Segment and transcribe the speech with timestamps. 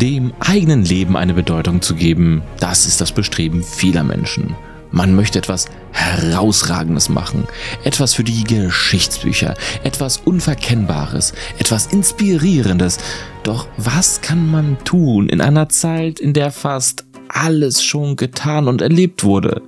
[0.00, 4.56] Dem eigenen Leben eine Bedeutung zu geben, das ist das Bestreben vieler Menschen.
[4.90, 7.46] Man möchte etwas Herausragendes machen,
[7.84, 9.54] etwas für die Geschichtsbücher,
[9.84, 12.98] etwas Unverkennbares, etwas Inspirierendes.
[13.44, 18.82] Doch was kann man tun in einer Zeit, in der fast alles schon getan und
[18.82, 19.62] erlebt wurde?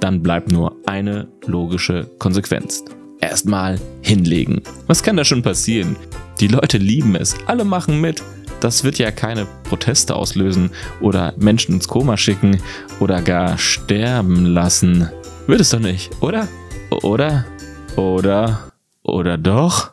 [0.00, 2.84] Dann bleibt nur eine logische Konsequenz.
[3.22, 4.60] Erstmal hinlegen.
[4.86, 5.96] Was kann da schon passieren?
[6.38, 8.22] Die Leute lieben es, alle machen mit.
[8.60, 12.60] Das wird ja keine Proteste auslösen oder Menschen ins Koma schicken
[13.00, 15.08] oder gar sterben lassen.
[15.46, 16.46] Wird es doch nicht, oder?
[17.02, 17.46] Oder?
[17.96, 18.70] Oder?
[19.02, 19.92] Oder doch?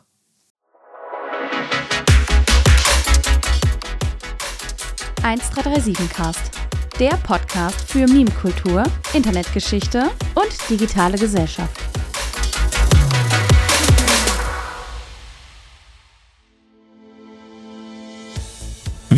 [6.14, 6.52] Cast.
[6.98, 8.82] Der Podcast für Meme-Kultur,
[9.12, 11.87] Internetgeschichte und digitale Gesellschaft.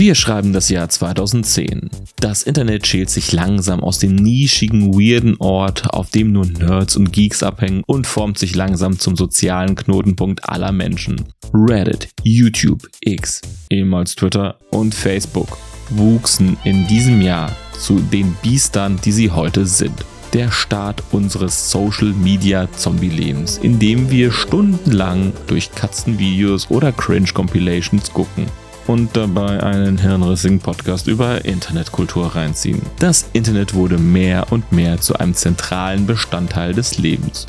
[0.01, 1.91] Wir schreiben das Jahr 2010.
[2.21, 7.13] Das Internet schält sich langsam aus dem nischigen, weirden Ort, auf dem nur Nerds und
[7.13, 11.23] Geeks abhängen und formt sich langsam zum sozialen Knotenpunkt aller Menschen.
[11.53, 15.59] Reddit, YouTube, X, ehemals Twitter und Facebook
[15.91, 20.07] wuchsen in diesem Jahr zu den Biestern, die sie heute sind.
[20.33, 28.47] Der Start unseres Social Media Zombie-Lebens, in dem wir stundenlang durch Katzenvideos oder Cringe-Compilations gucken
[28.87, 32.83] und dabei einen hirnrissigen Podcast über Internetkultur reinziehen.
[32.99, 37.47] Das Internet wurde mehr und mehr zu einem zentralen Bestandteil des Lebens.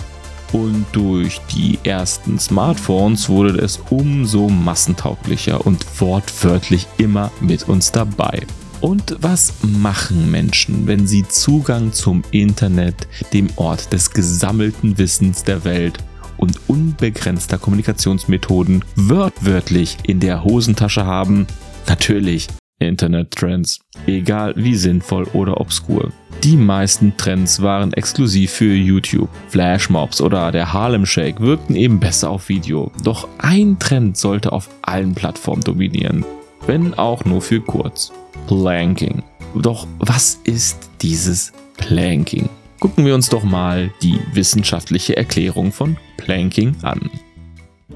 [0.53, 8.45] Und durch die ersten Smartphones wurde es umso massentauglicher und wortwörtlich immer mit uns dabei.
[8.81, 15.63] Und was machen Menschen, wenn sie Zugang zum Internet, dem Ort des gesammelten Wissens der
[15.63, 15.99] Welt
[16.41, 21.47] und unbegrenzter Kommunikationsmethoden wörtwörtlich in der Hosentasche haben?
[21.87, 22.47] Natürlich
[22.79, 26.11] Internet-Trends, egal wie sinnvoll oder obskur.
[26.43, 29.29] Die meisten Trends waren exklusiv für YouTube.
[29.49, 32.91] Flashmobs oder der Harlem Shake wirkten eben besser auf Video.
[33.03, 36.25] Doch ein Trend sollte auf allen Plattformen dominieren,
[36.65, 38.11] wenn auch nur für kurz.
[38.47, 39.21] Planking.
[39.53, 42.49] Doch was ist dieses Planking?
[42.81, 47.11] Gucken wir uns doch mal die wissenschaftliche Erklärung von Planking an.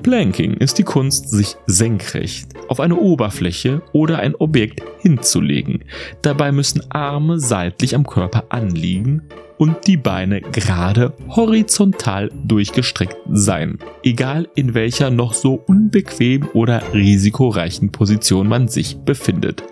[0.03, 5.85] Planking ist die Kunst, sich senkrecht auf eine Oberfläche oder ein Objekt hinzulegen.
[6.22, 9.23] Dabei müssen Arme seitlich am Körper anliegen
[9.57, 17.91] und die Beine gerade horizontal durchgestreckt sein, egal in welcher noch so unbequem oder risikoreichen
[17.91, 19.63] Position man sich befindet.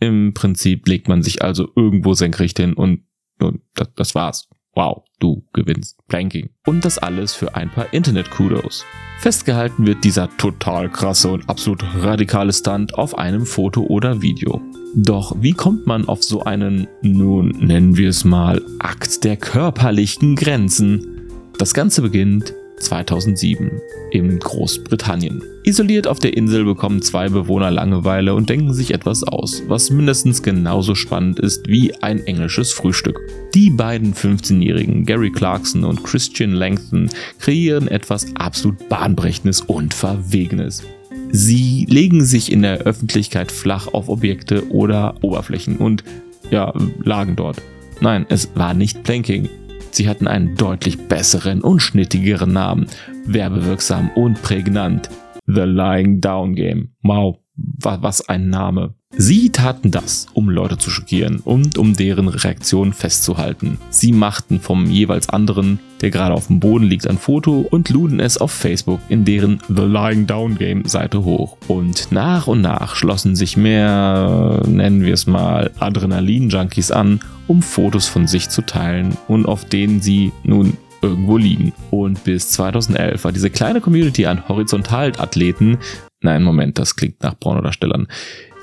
[0.00, 3.00] Im Prinzip legt man sich also irgendwo senkrecht hin und
[3.40, 4.48] nun, das, das war's.
[4.74, 6.50] Wow, du gewinnst Planking.
[6.66, 8.84] Und das alles für ein paar Internet-Kudos.
[9.20, 14.60] Festgehalten wird dieser total krasse und absolut radikale Stunt auf einem Foto oder Video.
[14.94, 20.36] Doch wie kommt man auf so einen, nun nennen wir es mal, Akt der körperlichen
[20.36, 21.30] Grenzen?
[21.58, 25.42] Das Ganze beginnt 2007 in Großbritannien.
[25.64, 30.42] Isoliert auf der Insel bekommen zwei Bewohner Langeweile und denken sich etwas aus, was mindestens
[30.42, 33.18] genauso spannend ist wie ein englisches Frühstück.
[33.54, 40.84] Die beiden 15-Jährigen Gary Clarkson und Christian Langton kreieren etwas absolut bahnbrechendes und verwegenes.
[41.32, 46.04] Sie legen sich in der Öffentlichkeit flach auf Objekte oder Oberflächen und
[46.50, 46.72] ja,
[47.02, 47.60] lagen dort.
[48.00, 49.48] Nein, es war nicht Planking,
[49.96, 52.86] Sie hatten einen deutlich besseren und schnittigeren Namen,
[53.24, 55.08] werbewirksam und prägnant.
[55.46, 56.90] The Lying Down Game.
[57.02, 58.94] Wow, was ein Name.
[59.10, 63.78] Sie taten das, um Leute zu schockieren und um deren Reaktion festzuhalten.
[63.88, 68.18] Sie machten vom jeweils anderen, der gerade auf dem Boden liegt, ein Foto und luden
[68.18, 71.56] es auf Facebook in deren The Lying Down Game Seite hoch.
[71.68, 78.08] Und nach und nach schlossen sich mehr, nennen wir es mal, Adrenalin-Junkies an, um Fotos
[78.08, 81.72] von sich zu teilen und auf denen sie nun irgendwo liegen.
[81.92, 85.78] Und bis 2011 war diese kleine Community an Horizontalathleten
[86.22, 88.08] Nein, Moment, das klingt nach Pornodarstellern.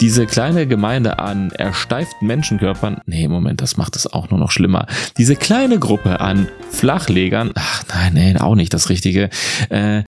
[0.01, 4.87] Diese kleine Gemeinde an ersteiften Menschenkörpern, nee, Moment, das macht es auch nur noch schlimmer.
[5.17, 9.29] Diese kleine Gruppe an Flachlegern, ach nein, nee, auch nicht das Richtige,
[9.69, 10.03] äh,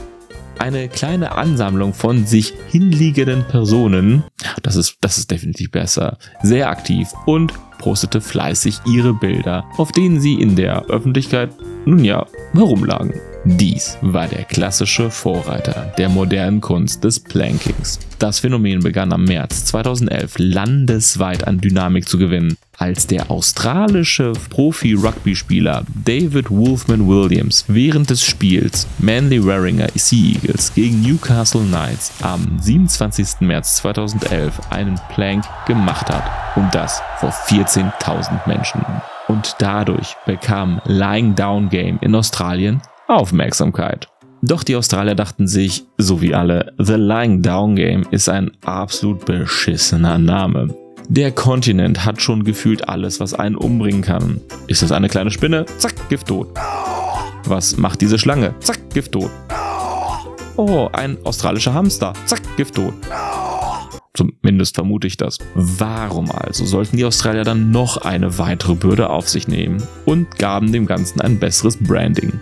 [0.58, 4.22] eine kleine Ansammlung von sich hinliegenden Personen,
[4.62, 10.20] das ist, das ist definitiv besser, sehr aktiv und postete fleißig ihre Bilder, auf denen
[10.20, 11.50] sie in der Öffentlichkeit
[11.84, 13.12] nun ja, herumlagen.
[13.44, 17.98] Dies war der klassische Vorreiter der modernen Kunst des Plankings.
[18.20, 25.84] Das Phänomen begann am März 2011 landesweit an Dynamik zu gewinnen, als der australische Profi-Rugby-Spieler
[26.04, 33.40] David Wolfman Williams während des Spiels Manly Warringer Sea Eagles gegen Newcastle Knights am 27.
[33.40, 38.84] März 2011 einen Plank gemacht hat und das vor 14.000 Menschen.
[39.32, 44.06] Und dadurch bekam Lying Down Game in Australien Aufmerksamkeit.
[44.42, 49.24] Doch die Australier dachten sich, so wie alle, The Lying Down Game ist ein absolut
[49.24, 50.76] beschissener Name.
[51.08, 54.38] Der Kontinent hat schon gefühlt alles, was einen umbringen kann.
[54.66, 55.64] Ist das eine kleine Spinne?
[55.78, 56.48] Zack, Gift tot.
[57.46, 58.54] Was macht diese Schlange?
[58.60, 59.30] Zack, Gift tot.
[60.56, 62.12] Oh, ein australischer Hamster.
[62.26, 62.92] Zack, Gift tot.
[64.14, 65.38] Zumindest vermute ich das.
[65.54, 70.70] Warum also sollten die Australier dann noch eine weitere Bürde auf sich nehmen und gaben
[70.70, 72.38] dem Ganzen ein besseres Branding?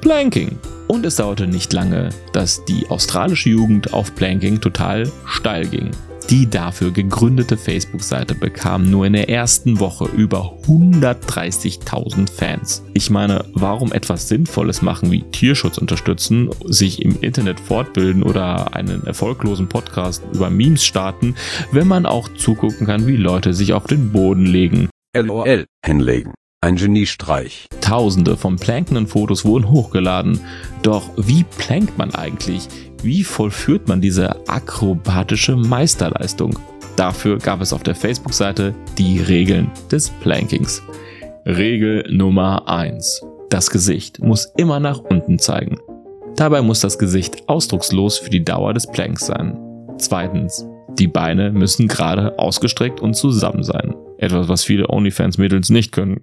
[0.00, 0.58] Planking.
[0.88, 5.90] Und es dauerte nicht lange, dass die australische Jugend auf Planking total steil ging.
[6.30, 12.82] Die dafür gegründete Facebook-Seite bekam nur in der ersten Woche über 130.000 Fans.
[12.94, 19.06] Ich meine, warum etwas Sinnvolles machen wie Tierschutz unterstützen, sich im Internet fortbilden oder einen
[19.06, 21.34] erfolglosen Podcast über Memes starten,
[21.72, 24.88] wenn man auch zugucken kann, wie Leute sich auf den Boden legen.
[25.14, 26.32] LOL hinlegen.
[26.62, 27.66] Ein Geniestreich.
[27.82, 30.40] Tausende von plankenden Fotos wurden hochgeladen.
[30.82, 32.66] Doch wie plankt man eigentlich?
[33.04, 36.58] Wie vollführt man diese akrobatische Meisterleistung?
[36.96, 40.82] Dafür gab es auf der Facebook-Seite die Regeln des Plankings.
[41.44, 43.22] Regel Nummer 1.
[43.50, 45.76] Das Gesicht muss immer nach unten zeigen.
[46.36, 49.54] Dabei muss das Gesicht ausdruckslos für die Dauer des Planks sein.
[49.98, 50.66] Zweitens.
[50.98, 53.94] Die Beine müssen gerade ausgestreckt und zusammen sein.
[54.16, 56.22] Etwas, was viele OnlyFans-Mädels nicht können.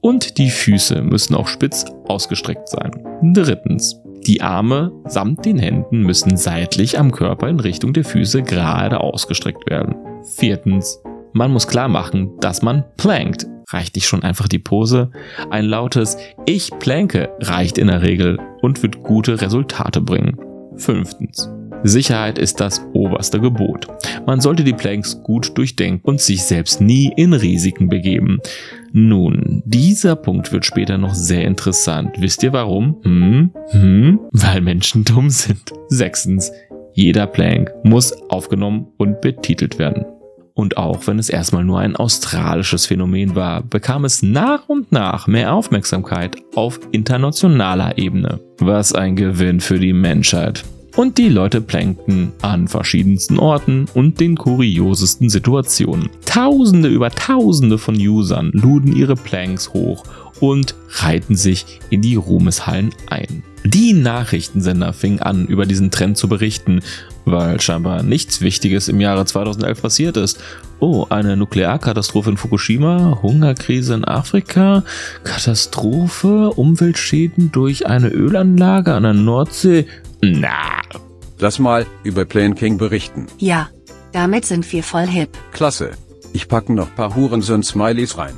[0.00, 2.90] Und die Füße müssen auch spitz ausgestreckt sein.
[3.22, 4.00] Drittens.
[4.26, 9.68] Die Arme samt den Händen müssen seitlich am Körper in Richtung der Füße gerade ausgestreckt
[9.68, 9.96] werden.
[10.22, 11.02] Viertens.
[11.34, 13.46] Man muss klar machen, dass man plankt.
[13.68, 15.10] Reicht nicht schon einfach die Pose?
[15.50, 16.16] Ein lautes
[16.46, 20.38] Ich planke reicht in der Regel und wird gute Resultate bringen.
[20.76, 21.50] Fünftens.
[21.84, 23.86] Sicherheit ist das oberste Gebot.
[24.26, 28.38] Man sollte die Planks gut durchdenken und sich selbst nie in Risiken begeben.
[28.92, 32.16] Nun, dieser Punkt wird später noch sehr interessant.
[32.18, 32.96] Wisst ihr warum?
[33.02, 33.50] Hm?
[33.70, 34.20] Hm?
[34.32, 35.72] Weil Menschen dumm sind.
[35.88, 36.50] Sechstens,
[36.94, 40.06] jeder Plank muss aufgenommen und betitelt werden.
[40.54, 45.26] Und auch wenn es erstmal nur ein australisches Phänomen war, bekam es nach und nach
[45.26, 48.40] mehr Aufmerksamkeit auf internationaler Ebene.
[48.58, 50.64] Was ein Gewinn für die Menschheit
[50.96, 56.08] und die Leute plankten an verschiedensten Orten und den kuriosesten Situationen.
[56.24, 60.04] Tausende über Tausende von Usern luden ihre Planks hoch
[60.40, 63.42] und reihten sich in die Ruhmeshallen ein.
[63.64, 66.80] Die Nachrichtensender fingen an, über diesen Trend zu berichten,
[67.24, 70.38] weil scheinbar nichts Wichtiges im Jahre 2011 passiert ist.
[70.80, 74.84] Oh, eine Nuklearkatastrophe in Fukushima, Hungerkrise in Afrika,
[75.22, 79.86] Katastrophe, Umweltschäden durch eine Ölanlage an der Nordsee,
[80.22, 80.80] na.
[81.38, 83.26] Lass mal über Plane King berichten.
[83.38, 83.68] Ja,
[84.12, 85.30] damit sind wir voll hip.
[85.52, 85.92] Klasse.
[86.32, 88.34] Ich packe noch paar Hurensohn-Smileys rein.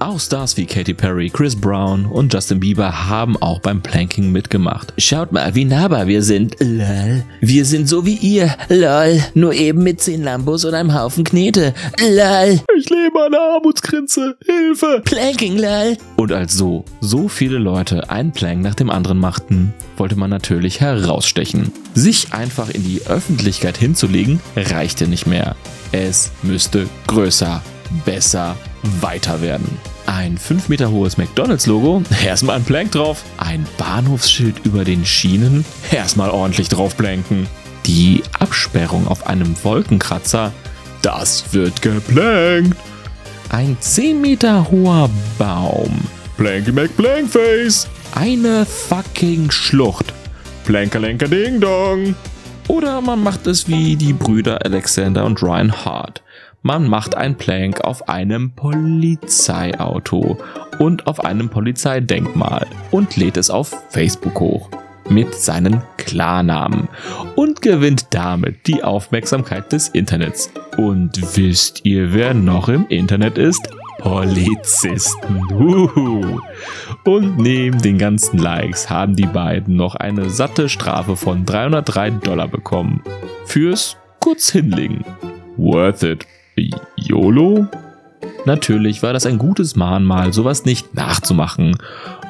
[0.00, 4.92] Auch Stars wie Katy Perry, Chris Brown und Justin Bieber haben auch beim Planking mitgemacht.
[4.96, 6.54] Schaut mal, wie nahbar wir sind.
[6.60, 7.24] Lol.
[7.40, 8.54] Wir sind so wie ihr.
[8.68, 9.20] Lol.
[9.34, 11.74] Nur eben mit 10 Lambos und einem Haufen Knete.
[12.00, 12.60] Lol.
[12.78, 14.36] Ich lebe an der Armutsgrenze.
[14.46, 15.02] Hilfe.
[15.04, 15.96] Planking, lol.
[16.16, 20.80] Und als so, so viele Leute einen Plank nach dem anderen machten, wollte man natürlich
[20.80, 21.72] herausstechen.
[21.94, 25.56] Sich einfach in die Öffentlichkeit hinzulegen, reichte nicht mehr.
[25.90, 27.62] Es müsste größer,
[28.04, 28.56] besser,
[29.00, 29.78] weiter werden.
[30.06, 33.22] Ein 5 Meter hohes McDonalds-Logo, erstmal ein Plank drauf.
[33.36, 37.46] Ein Bahnhofsschild über den Schienen, erstmal ordentlich drauf blanken.
[37.86, 40.52] Die Absperrung auf einem Wolkenkratzer,
[41.02, 42.76] das wird geplankt.
[43.50, 45.08] Ein 10 Meter hoher
[45.38, 46.00] Baum,
[46.36, 47.88] Planky McPlankface.
[48.14, 50.12] Eine fucking Schlucht,
[50.64, 52.14] Plankerlenker Ding Dong.
[52.68, 56.22] Oder man macht es wie die Brüder Alexander und Ryan Hart.
[56.68, 60.36] Man macht ein Plank auf einem Polizeiauto
[60.78, 64.68] und auf einem Polizeidenkmal und lädt es auf Facebook hoch
[65.08, 66.88] mit seinen Klarnamen
[67.36, 70.52] und gewinnt damit die Aufmerksamkeit des Internets.
[70.76, 73.70] Und wisst ihr, wer noch im Internet ist?
[74.00, 75.40] Polizisten.
[75.50, 76.38] Uhu.
[77.04, 82.46] Und neben den ganzen Likes haben die beiden noch eine satte Strafe von 303 Dollar
[82.46, 83.02] bekommen.
[83.46, 85.02] Fürs kurz hinlegen.
[85.56, 86.26] Worth it.
[86.96, 87.66] YOLO?
[88.44, 91.76] Natürlich war das ein gutes Mahnmal, sowas nicht nachzumachen.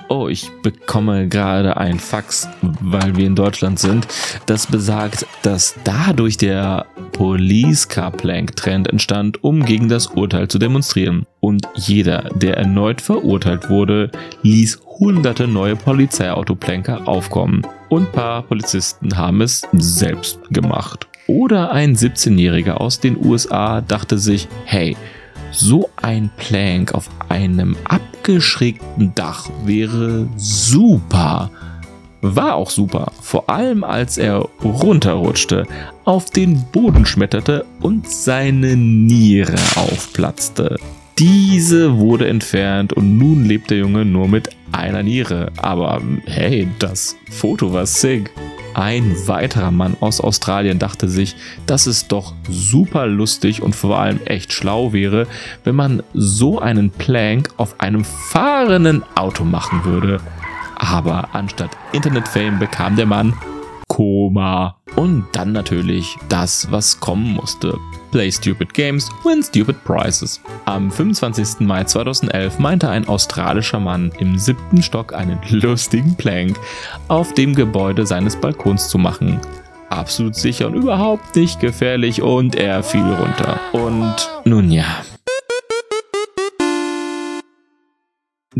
[0.08, 2.48] Oh, ich bekomme gerade ein Fax,
[2.80, 4.08] weil wir in Deutschland sind,
[4.46, 10.58] das besagt, dass dadurch der Police Car Plank Trend entstand, um gegen das Urteil zu
[10.58, 11.26] demonstrieren.
[11.40, 14.10] Und jeder, der erneut verurteilt wurde,
[14.42, 17.62] ließ hunderte neue Polizeiautoplanker aufkommen.
[17.90, 21.06] Und paar Polizisten haben es selbst gemacht.
[21.28, 24.96] Oder ein 17-Jähriger aus den USA dachte sich, hey,
[25.52, 31.50] so ein Plank auf einem abgeschrägten Dach wäre super.
[32.22, 35.64] War auch super, vor allem als er runterrutschte,
[36.04, 40.76] auf den Boden schmetterte und seine Niere aufplatzte.
[41.18, 45.52] Diese wurde entfernt und nun lebt der Junge nur mit einer Niere.
[45.58, 48.30] Aber hey, das Foto war sick.
[48.78, 51.34] Ein weiterer Mann aus Australien dachte sich,
[51.66, 55.26] dass es doch super lustig und vor allem echt schlau wäre,
[55.64, 60.20] wenn man so einen Plank auf einem fahrenden Auto machen würde.
[60.76, 63.34] Aber anstatt Internetfame bekam der Mann
[63.98, 64.76] Koma.
[64.94, 67.76] Und dann natürlich das, was kommen musste.
[68.12, 70.40] Play Stupid Games, Win Stupid Prizes.
[70.66, 71.66] Am 25.
[71.66, 76.56] Mai 2011 meinte ein australischer Mann im siebten Stock einen lustigen Plank
[77.08, 79.40] auf dem Gebäude seines Balkons zu machen.
[79.90, 83.58] Absolut sicher und überhaupt nicht gefährlich und er fiel runter.
[83.72, 84.14] Und
[84.44, 85.02] nun ja,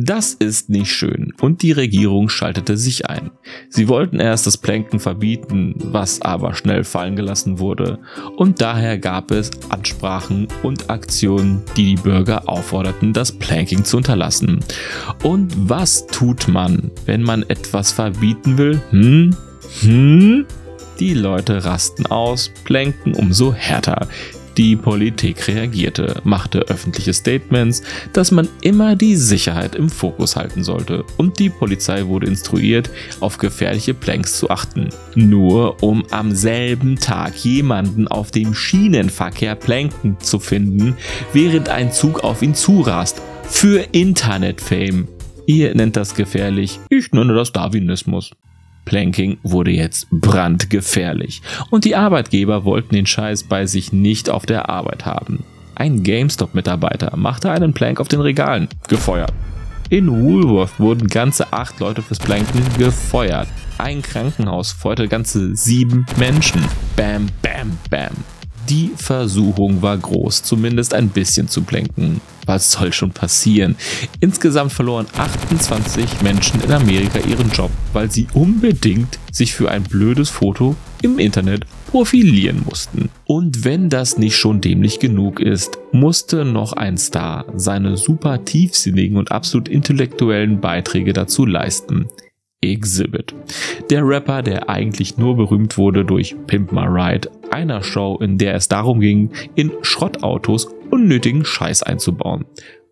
[0.01, 3.33] Das ist nicht schön und die Regierung schaltete sich ein.
[3.69, 7.99] Sie wollten erst das Planken verbieten, was aber schnell fallen gelassen wurde
[8.37, 14.61] und daher gab es Ansprachen und Aktionen, die die Bürger aufforderten, das Planking zu unterlassen.
[15.23, 18.81] Und was tut man, wenn man etwas verbieten will?
[18.91, 19.35] Hm?
[19.81, 20.47] Hm?
[21.01, 24.07] Die Leute rasten aus, planken umso härter.
[24.59, 27.81] Die Politik reagierte, machte öffentliche Statements,
[28.13, 33.39] dass man immer die Sicherheit im Fokus halten sollte und die Polizei wurde instruiert, auf
[33.39, 34.89] gefährliche Planks zu achten.
[35.15, 40.97] Nur um am selben Tag jemanden auf dem Schienenverkehr planken zu finden,
[41.33, 43.23] während ein Zug auf ihn zurast.
[43.45, 45.07] Für Internet-Fame.
[45.47, 48.33] Ihr nennt das gefährlich, ich nenne das Darwinismus.
[48.89, 54.71] Planking wurde jetzt brandgefährlich und die Arbeitgeber wollten den Scheiß bei sich nicht auf der
[54.71, 55.45] Arbeit haben.
[55.75, 59.35] Ein GameStop-Mitarbeiter machte einen Plank auf den Regalen, gefeuert.
[59.91, 63.49] In Woolworth wurden ganze acht Leute fürs Planken gefeuert.
[63.77, 66.65] Ein Krankenhaus feuerte ganze sieben Menschen.
[66.97, 68.38] Bam, bam, bam.
[68.69, 72.21] Die Versuchung war groß, zumindest ein bisschen zu blenken.
[72.45, 73.77] Was soll schon passieren?
[74.21, 80.29] Insgesamt verloren 28 Menschen in Amerika ihren Job, weil sie unbedingt sich für ein blödes
[80.29, 83.09] Foto im Internet profilieren mussten.
[83.25, 89.17] Und wenn das nicht schon dämlich genug ist, musste noch ein Star seine super tiefsinnigen
[89.17, 92.09] und absolut intellektuellen Beiträge dazu leisten.
[92.61, 93.35] Exhibit.
[93.89, 98.57] Der Rapper, der eigentlich nur berühmt wurde durch Pimp My Ride, einer Show, in der
[98.57, 102.47] es darum ging, in Schrottautos unnötigen Scheiß einzubauen.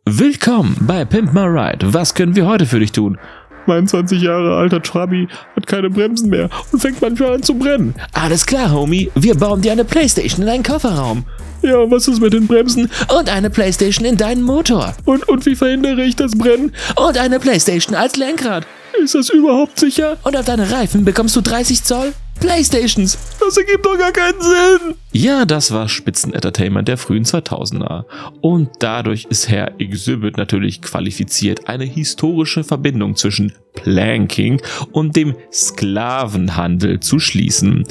[0.05, 1.93] Willkommen bei Pimp My Ride.
[1.93, 3.19] Was können wir heute für dich tun?
[3.67, 7.97] Mein 20 Jahre alter Trabi hat keine Bremsen mehr und fängt manchmal an zu brennen.
[8.13, 9.11] Alles klar, Homie.
[9.17, 11.25] Wir bauen dir eine Playstation in deinen Kofferraum.
[11.63, 12.89] Ja, was ist mit den Bremsen?
[13.19, 14.95] Und eine Playstation in deinen Motor.
[15.05, 16.73] Und, und wie verhindere ich das Brennen?
[16.95, 18.65] Und eine Playstation als Lenkrad.
[19.03, 20.17] Ist das überhaupt sicher?
[20.25, 23.19] Und auf deine Reifen bekommst du 30 Zoll Playstations.
[23.41, 24.95] Das ergibt doch gar keinen Sinn.
[25.13, 28.05] Ja, das war Spitzenentertainment der frühen 2000er.
[28.41, 34.61] Und dadurch ist Herr Exhibit natürlich qualifiziert, eine historische Verbindung zwischen Planking
[34.93, 37.85] und dem Sklavenhandel zu schließen.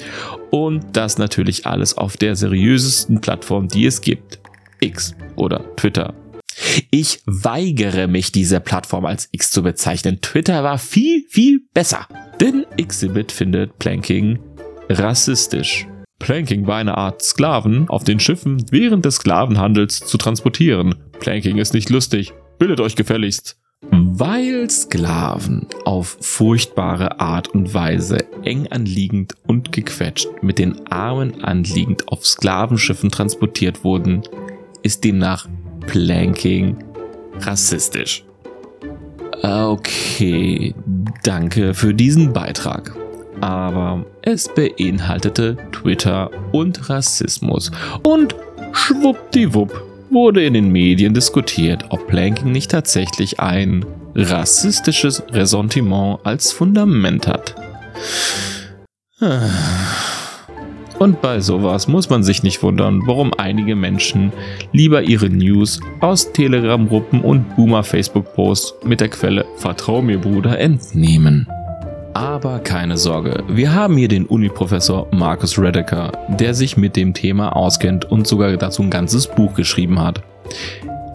[0.52, 4.40] Und das natürlich alles auf der seriösesten Plattform, die es gibt.
[4.80, 6.14] X oder Twitter
[6.90, 10.20] ich weigere mich, diese Plattform als X zu bezeichnen.
[10.22, 12.08] Twitter war viel, viel besser.
[12.40, 14.40] Denn Xibit findet Planking
[14.90, 15.88] rassistisch.
[16.20, 20.96] Planking war eine Art Sklaven auf den Schiffen während des Sklavenhandels zu transportieren.
[21.20, 22.34] Planking ist nicht lustig.
[22.58, 23.58] Bildet euch gefälligst.
[23.92, 32.08] Weil Sklaven auf furchtbare Art und Weise eng anliegend und gequetscht mit den Armen anliegend
[32.08, 34.24] auf Sklavenschiffen transportiert wurden,
[34.82, 35.48] ist demnach
[35.88, 36.78] Planking
[37.42, 38.24] rassistisch.
[39.42, 40.74] Okay,
[41.24, 42.96] danke für diesen Beitrag.
[43.42, 47.72] Aber es beinhaltete Twitter und Rassismus.
[48.04, 48.36] Und
[48.72, 57.28] schwuppdiwupp wurde in den Medien diskutiert, ob Planking nicht tatsächlich ein rassistisches Ressentiment als Fundament
[57.28, 57.56] hat.
[61.00, 64.32] Und bei sowas muss man sich nicht wundern, warum einige Menschen
[64.72, 71.48] lieber ihre News aus Telegram-Gruppen und Boomer-Facebook-Posts mit der Quelle Vertrau mir Bruder entnehmen.
[72.14, 77.54] Aber keine Sorge, wir haben hier den Uni-Professor Marcus Redeker, der sich mit dem Thema
[77.54, 80.24] auskennt und sogar dazu ein ganzes Buch geschrieben hat.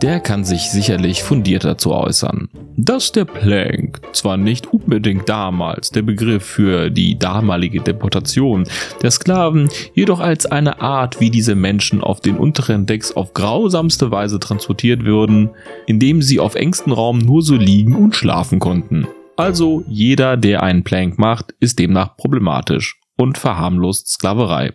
[0.02, 2.48] Der kann sich sicherlich fundiert dazu äußern.
[2.76, 8.64] Dass der Plank zwar nicht unbedingt damals der Begriff für die damalige Deportation
[9.02, 14.10] der Sklaven, jedoch als eine Art, wie diese Menschen auf den unteren Decks auf grausamste
[14.10, 15.50] Weise transportiert würden,
[15.86, 19.06] indem sie auf engstem Raum nur so liegen und schlafen konnten.
[19.36, 24.72] Also jeder, der einen Plank macht, ist demnach problematisch und verharmlost Sklaverei.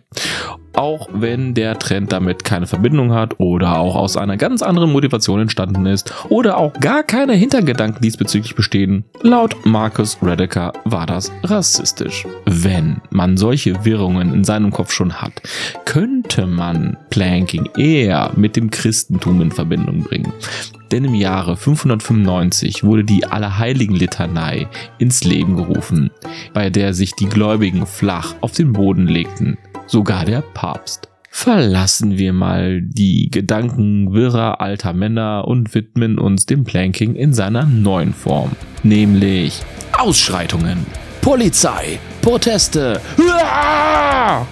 [0.76, 5.40] Auch wenn der Trend damit keine Verbindung hat oder auch aus einer ganz anderen Motivation
[5.40, 12.26] entstanden ist oder auch gar keine Hintergedanken diesbezüglich bestehen, laut Marcus Redeker war das rassistisch.
[12.44, 15.32] Wenn man solche Wirrungen in seinem Kopf schon hat,
[15.86, 20.32] könnte man Planking eher mit dem Christentum in Verbindung bringen.
[20.92, 26.10] Denn im Jahre 595 wurde die Allerheiligen-Litanei ins Leben gerufen,
[26.52, 31.08] bei der sich die Gläubigen flach auf den Boden legten, sogar der Papst.
[31.30, 37.66] Verlassen wir mal die Gedanken wirrer alter Männer und widmen uns dem Planking in seiner
[37.66, 38.52] neuen Form,
[38.82, 39.60] nämlich
[39.92, 40.86] Ausschreitungen,
[41.20, 43.00] Polizei, Proteste.
[43.18, 44.46] Uah!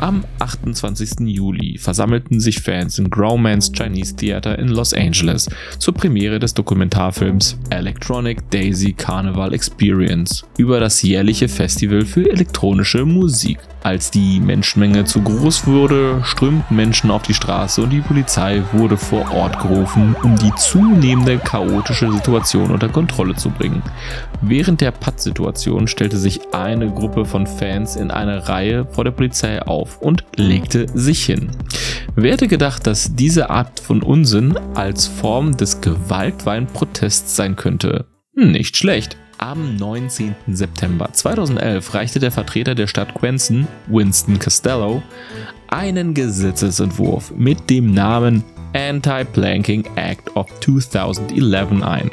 [0.00, 1.26] Am 28.
[1.26, 5.46] Juli versammelten sich Fans in Grauman's Chinese Theater in Los Angeles
[5.78, 13.58] zur Premiere des Dokumentarfilms Electronic Daisy Carnival Experience über das jährliche Festival für elektronische Musik.
[13.82, 18.98] Als die Menschenmenge zu groß wurde, strömten Menschen auf die Straße und die Polizei wurde
[18.98, 23.82] vor Ort gerufen, um die zunehmende chaotische Situation unter Kontrolle zu bringen.
[24.42, 29.62] Während der Patt-Situation stellte sich eine Gruppe von Fans in einer Reihe vor der Polizei
[29.62, 31.50] auf und legte sich hin.
[32.16, 38.04] Wer hätte gedacht, dass diese Art von Unsinn als Form des gewaltweinen Protests sein könnte?
[38.34, 39.16] Nicht schlecht.
[39.42, 40.34] Am 19.
[40.48, 45.02] September 2011 reichte der Vertreter der Stadt Quenson, Winston Costello,
[45.68, 48.44] einen Gesetzesentwurf mit dem Namen
[48.74, 52.10] Anti-Planking Act of 2011 ein,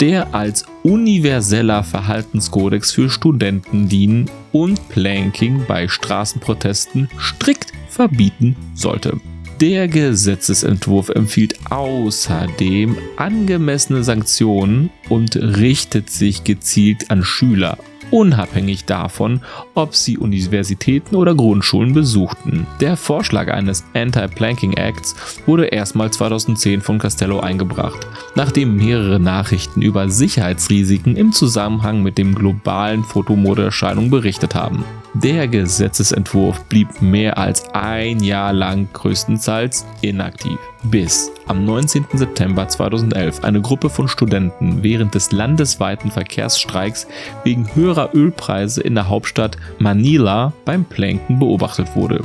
[0.00, 9.20] der als universeller Verhaltenskodex für Studenten dienen und Planking bei Straßenprotesten strikt verbieten sollte.
[9.60, 17.78] Der Gesetzesentwurf empfiehlt außerdem angemessene Sanktionen und richtet sich gezielt an Schüler,
[18.10, 19.42] unabhängig davon,
[19.74, 22.66] ob sie Universitäten oder Grundschulen besuchten.
[22.80, 25.14] Der Vorschlag eines Anti-Planking Acts
[25.46, 32.34] wurde erstmal 2010 von Castello eingebracht, nachdem mehrere Nachrichten über Sicherheitsrisiken im Zusammenhang mit dem
[32.34, 34.84] globalen Fotomodeerscheinung berichtet haben.
[35.22, 42.04] Der Gesetzesentwurf blieb mehr als ein Jahr lang größtenteils inaktiv, bis am 19.
[42.14, 47.06] September 2011 eine Gruppe von Studenten während des landesweiten Verkehrsstreiks
[47.44, 52.24] wegen höherer Ölpreise in der Hauptstadt Manila beim Planken beobachtet wurde.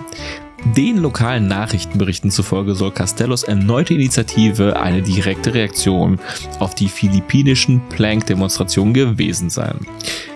[0.76, 6.20] Den lokalen Nachrichtenberichten zufolge soll Castellos erneute Initiative eine direkte Reaktion
[6.58, 9.78] auf die philippinischen Plank-Demonstrationen gewesen sein.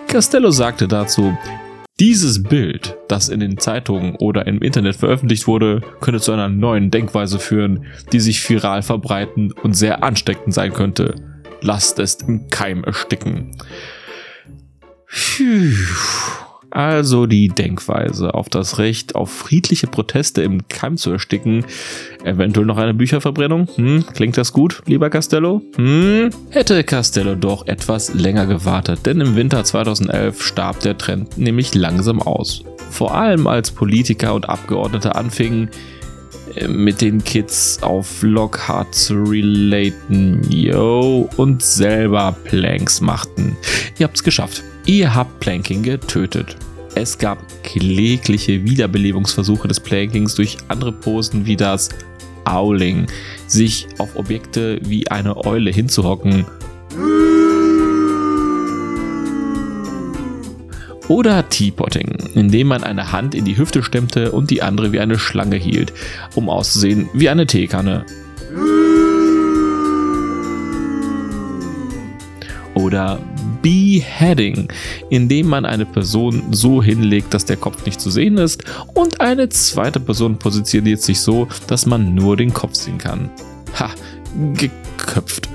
[0.07, 1.35] Castello sagte dazu,
[1.99, 6.89] dieses Bild, das in den Zeitungen oder im Internet veröffentlicht wurde, könnte zu einer neuen
[6.89, 11.15] Denkweise führen, die sich viral verbreiten und sehr ansteckend sein könnte.
[11.61, 13.55] Lasst es im Keim ersticken.
[15.07, 16.42] Puh.
[16.73, 21.65] Also die Denkweise auf das Recht auf friedliche Proteste im Keim zu ersticken.
[22.23, 23.67] Eventuell noch eine Bücherverbrennung?
[23.75, 25.61] Hm, klingt das gut, lieber Castello?
[25.75, 31.75] Hm, hätte Castello doch etwas länger gewartet, denn im Winter 2011 starb der Trend nämlich
[31.75, 32.63] langsam aus.
[32.89, 35.69] Vor allem als Politiker und Abgeordnete anfingen,
[36.67, 43.57] mit den Kids auf Lockhart zu relaten, yo, und selber Planks machten.
[43.97, 44.63] Ihr habt's geschafft.
[44.85, 46.57] Ihr habt Planking getötet.
[46.95, 51.89] Es gab klägliche Wiederbelebungsversuche des Plankings durch andere Posen wie das
[52.45, 53.07] Owling,
[53.47, 56.45] sich auf Objekte wie eine Eule hinzuhocken.
[61.13, 65.19] Oder Teapotting, indem man eine Hand in die Hüfte stemmte und die andere wie eine
[65.19, 65.93] Schlange hielt,
[66.33, 68.03] um auszusehen wie eine Teekanne.
[72.73, 73.19] Oder
[73.61, 74.69] Beheading,
[75.11, 78.63] indem man eine Person so hinlegt, dass der Kopf nicht zu sehen ist
[78.95, 83.29] und eine zweite Person positioniert sich so, dass man nur den Kopf sehen kann.
[83.79, 83.91] Ha,
[84.55, 85.47] geköpft.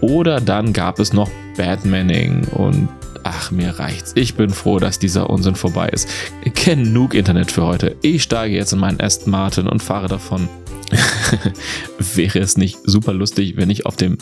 [0.00, 2.88] Oder dann gab es noch Batmaning und
[3.22, 4.12] ach, mir reicht's.
[4.14, 6.08] Ich bin froh, dass dieser Unsinn vorbei ist.
[6.54, 7.96] Genug Internet für heute.
[8.02, 10.48] Ich steige jetzt in meinen Aston Martin und fahre davon.
[12.14, 14.18] Wäre es nicht super lustig, wenn ich auf dem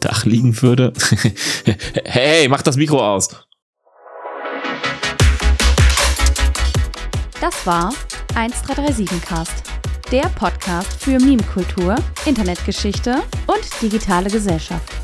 [0.00, 0.92] Dach liegen würde?
[2.04, 3.30] hey, mach das Mikro aus!
[7.40, 7.92] Das war
[8.36, 9.64] 1337 Cast,
[10.10, 15.03] der Podcast für Meme-Kultur, Internetgeschichte und digitale Gesellschaft.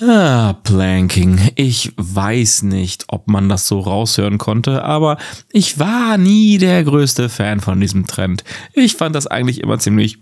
[0.00, 1.52] Ah, Planking.
[1.54, 5.16] Ich weiß nicht, ob man das so raushören konnte, aber
[5.50, 8.44] ich war nie der größte Fan von diesem Trend.
[8.74, 10.18] Ich fand das eigentlich immer ziemlich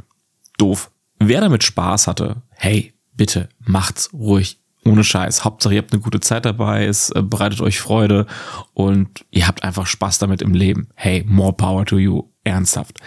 [0.58, 0.92] doof.
[1.18, 5.44] Wer damit Spaß hatte, hey, bitte macht's ruhig ohne Scheiß.
[5.44, 8.26] Hauptsache, ihr habt eine gute Zeit dabei, es äh, bereitet euch Freude
[8.74, 10.88] und ihr habt einfach Spaß damit im Leben.
[10.94, 12.24] Hey, more power to you.
[12.44, 13.00] Ernsthaft.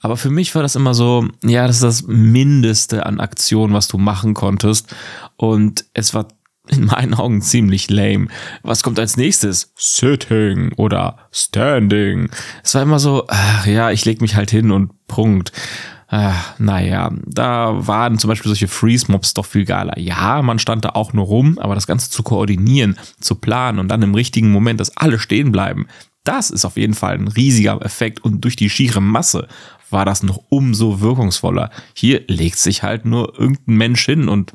[0.00, 3.88] Aber für mich war das immer so, ja, das ist das Mindeste an Aktion, was
[3.88, 4.94] du machen konntest.
[5.36, 6.28] Und es war
[6.68, 8.28] in meinen Augen ziemlich lame.
[8.62, 9.72] Was kommt als nächstes?
[9.76, 12.30] Sitting oder Standing.
[12.62, 15.52] Es war immer so, ach ja, ich leg mich halt hin und Punkt.
[16.10, 19.98] Äh, naja, da waren zum Beispiel solche Freeze-Mobs doch viel geiler.
[19.98, 23.88] Ja, man stand da auch nur rum, aber das Ganze zu koordinieren, zu planen und
[23.88, 25.86] dann im richtigen Moment, dass alle stehen bleiben,
[26.24, 29.48] das ist auf jeden Fall ein riesiger Effekt und durch die schiere Masse
[29.90, 31.70] war das noch umso wirkungsvoller.
[31.94, 34.52] Hier legt sich halt nur irgendein Mensch hin und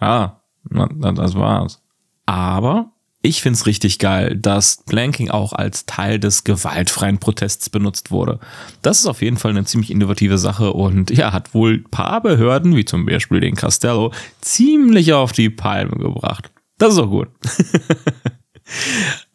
[0.00, 1.82] ja, das war's.
[2.26, 8.38] Aber ich find's richtig geil, dass Planking auch als Teil des gewaltfreien Protests benutzt wurde.
[8.82, 12.76] Das ist auf jeden Fall eine ziemlich innovative Sache und ja, hat wohl paar Behörden,
[12.76, 16.50] wie zum Beispiel den Castello, ziemlich auf die Palme gebracht.
[16.78, 17.28] Das ist auch gut.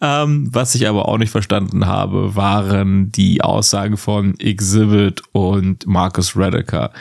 [0.02, 6.36] Ähm, was ich aber auch nicht verstanden habe, waren die Aussagen von Exhibit und Marcus
[6.36, 6.92] Rediker.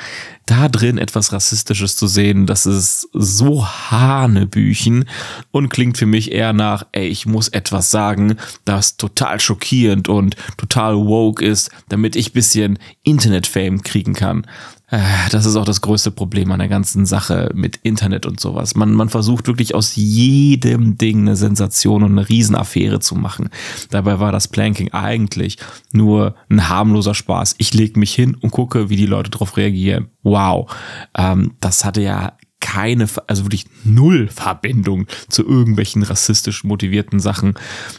[0.46, 5.04] Da drin etwas Rassistisches zu sehen, das ist so Hanebüchen
[5.50, 10.36] und klingt für mich eher nach, ey, ich muss etwas sagen, das total schockierend und
[10.56, 14.46] total woke ist, damit ich bisschen Internet-Fame kriegen kann.
[14.92, 18.74] Äh, das ist auch das größte Problem an der ganzen Sache mit Internet und sowas.
[18.74, 23.48] Man, man versucht wirklich aus jedem Ding eine Sensation und eine Riesenaffäre zu machen.
[23.90, 25.56] Dabei war das Planking eigentlich
[25.92, 27.54] nur ein harmloser Spaß.
[27.56, 30.08] Ich leg mich hin und gucke, wie die Leute darauf reagieren.
[30.22, 30.70] Wow.
[31.16, 37.54] Ähm, das hatte ja keine, also wirklich null Verbindung zu irgendwelchen rassistisch motivierten Sachen.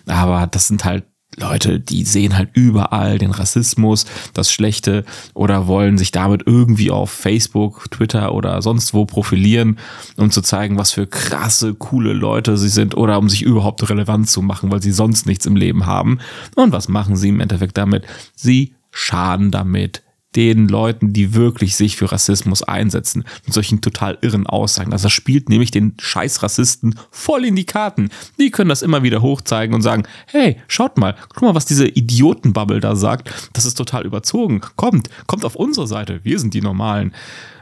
[0.06, 1.06] Aber das sind halt
[1.38, 7.10] Leute, die sehen halt überall den Rassismus, das Schlechte oder wollen sich damit irgendwie auf
[7.12, 9.80] Facebook, Twitter oder sonst wo profilieren,
[10.18, 14.30] um zu zeigen, was für krasse, coole Leute sie sind oder um sich überhaupt relevant
[14.30, 16.20] zu machen, weil sie sonst nichts im Leben haben.
[16.56, 18.06] Und was machen sie im Endeffekt damit?
[18.36, 20.04] Sie schaden damit
[20.36, 24.94] den Leuten, die wirklich sich für Rassismus einsetzen, mit solchen total irren Aussagen.
[24.94, 28.10] Also das spielt nämlich den scheiß Rassisten voll in die Karten.
[28.40, 31.88] Die können das immer wieder hochzeigen und sagen, hey, schaut mal, guck mal, was diese
[31.88, 33.32] Idiotenbubble da sagt.
[33.54, 34.62] Das ist total überzogen.
[34.76, 36.20] Kommt, kommt auf unsere Seite.
[36.24, 37.14] Wir sind die Normalen.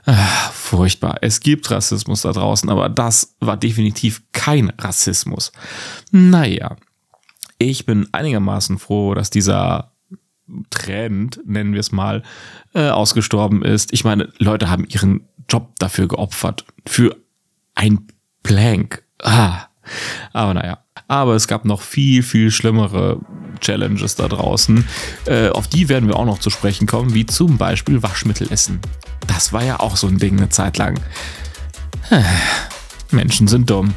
[0.05, 1.17] Ach, furchtbar.
[1.21, 5.51] Es gibt Rassismus da draußen, aber das war definitiv kein Rassismus.
[6.11, 6.75] Naja.
[7.59, 9.90] Ich bin einigermaßen froh, dass dieser
[10.69, 12.23] Trend, nennen wir es mal,
[12.73, 13.93] äh, ausgestorben ist.
[13.93, 16.65] Ich meine, Leute haben ihren Job dafür geopfert.
[16.87, 17.15] Für
[17.75, 18.07] ein
[18.43, 19.03] Plank.
[19.21, 19.65] Ah.
[20.33, 20.79] Aber naja.
[21.07, 23.19] Aber es gab noch viel, viel schlimmere
[23.59, 24.87] Challenges da draußen.
[25.25, 28.79] Äh, auf die werden wir auch noch zu sprechen kommen, wie zum Beispiel Waschmittel essen.
[29.27, 30.99] Das war ja auch so ein Ding eine Zeit lang.
[33.11, 33.93] Menschen sind dumm.